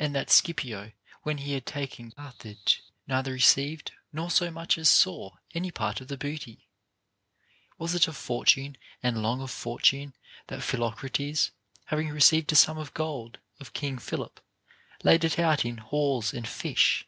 And 0.00 0.16
that 0.16 0.30
Scipio, 0.30 0.90
when 1.22 1.38
he 1.38 1.52
had 1.52 1.64
taken 1.64 2.10
Carthage, 2.10 2.82
neither 3.06 3.30
received 3.30 3.92
nor 4.12 4.28
so 4.28 4.50
much 4.50 4.76
as 4.76 4.88
saw 4.90 5.36
any 5.54 5.70
part 5.70 6.00
of 6.00 6.08
the 6.08 6.16
booty 6.16 6.66
\ 7.24 7.78
Was 7.78 7.94
it 7.94 8.08
of 8.08 8.16
Fortune 8.16 8.76
and 9.00 9.22
long 9.22 9.40
of 9.40 9.52
Fortune 9.52 10.12
that 10.48 10.64
Philocrates, 10.64 11.52
having 11.84 12.08
received 12.08 12.50
a 12.50 12.56
sum 12.56 12.78
of 12.78 12.94
gold 12.94 13.38
of 13.60 13.72
King 13.74 13.96
Philip, 13.98 14.40
laid 15.04 15.22
it 15.22 15.38
out 15.38 15.64
in 15.64 15.76
whores 15.76 16.32
and 16.34 16.48
fish 16.48 17.06